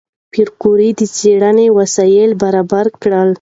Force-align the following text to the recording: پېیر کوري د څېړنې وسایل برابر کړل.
پېیر 0.31 0.49
کوري 0.61 0.89
د 0.99 1.01
څېړنې 1.15 1.67
وسایل 1.77 2.31
برابر 2.43 2.85
کړل. 3.01 3.29